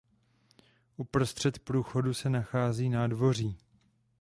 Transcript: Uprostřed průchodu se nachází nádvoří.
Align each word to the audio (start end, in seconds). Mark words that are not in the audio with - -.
Uprostřed 0.97 1.59
průchodu 1.59 2.13
se 2.13 2.29
nachází 2.29 2.89
nádvoří. 2.89 3.57